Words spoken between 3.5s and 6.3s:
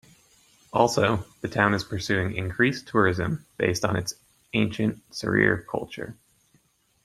based on its ancient Serer culture.